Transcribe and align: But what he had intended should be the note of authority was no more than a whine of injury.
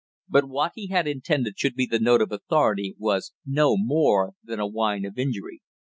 But 0.27 0.49
what 0.49 0.71
he 0.73 0.87
had 0.87 1.07
intended 1.07 1.59
should 1.59 1.75
be 1.75 1.85
the 1.85 1.99
note 1.99 2.23
of 2.23 2.31
authority 2.31 2.95
was 2.97 3.33
no 3.45 3.77
more 3.77 4.33
than 4.43 4.59
a 4.59 4.65
whine 4.65 5.05
of 5.05 5.19
injury. 5.19 5.61